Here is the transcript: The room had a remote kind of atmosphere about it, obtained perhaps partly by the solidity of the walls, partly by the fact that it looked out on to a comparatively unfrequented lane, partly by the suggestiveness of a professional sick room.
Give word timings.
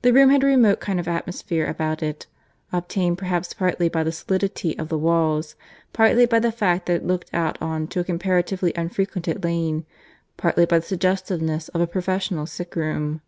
The 0.00 0.14
room 0.14 0.30
had 0.30 0.42
a 0.42 0.46
remote 0.46 0.80
kind 0.80 0.98
of 0.98 1.06
atmosphere 1.06 1.66
about 1.66 2.02
it, 2.02 2.26
obtained 2.72 3.18
perhaps 3.18 3.52
partly 3.52 3.90
by 3.90 4.02
the 4.02 4.10
solidity 4.10 4.74
of 4.78 4.88
the 4.88 4.96
walls, 4.96 5.54
partly 5.92 6.24
by 6.24 6.38
the 6.38 6.50
fact 6.50 6.86
that 6.86 6.94
it 7.02 7.06
looked 7.06 7.28
out 7.34 7.60
on 7.60 7.86
to 7.88 8.00
a 8.00 8.04
comparatively 8.04 8.72
unfrequented 8.74 9.44
lane, 9.44 9.84
partly 10.38 10.64
by 10.64 10.78
the 10.78 10.86
suggestiveness 10.86 11.68
of 11.68 11.82
a 11.82 11.86
professional 11.86 12.46
sick 12.46 12.74
room. 12.74 13.20